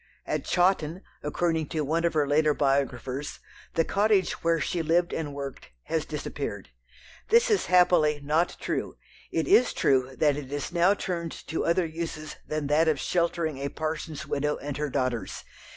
[0.25, 3.37] At Chawton, according to one of her later biographers,
[3.75, 6.69] the "cottage" where she lived and worked has disappeared.
[7.29, 8.95] This is happily not true.
[9.31, 13.59] It is true that it is now turned to other uses than that of sheltering
[13.59, 15.43] a parson's widow and her daughters.